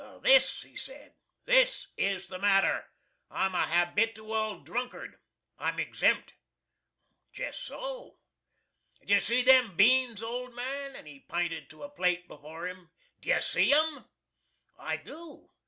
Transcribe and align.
"This," 0.23 0.63
he 0.63 0.75
said; 0.75 1.13
"this 1.45 1.89
is 1.95 2.21
what's 2.23 2.27
the 2.29 2.39
matter. 2.39 2.89
I'm 3.29 3.53
a 3.53 3.67
habit 3.67 4.15
ooal 4.15 4.65
drunkard! 4.65 5.19
I'm 5.59 5.77
exempt!" 5.79 6.33
"Jes' 7.35 7.55
so." 7.59 8.17
"Do 9.05 9.13
you 9.13 9.19
see 9.19 9.43
them 9.43 9.75
beans, 9.75 10.23
old 10.23 10.55
man?" 10.55 10.95
and 10.95 11.07
he 11.07 11.19
pinted 11.19 11.69
to 11.69 11.83
a 11.83 11.89
plate 11.89 12.27
before 12.27 12.67
him. 12.67 12.89
"Do 13.19 13.29
you 13.29 13.41
see 13.41 13.71
'em?" 13.71 14.05
"I 14.79 14.97
do. 14.97 15.51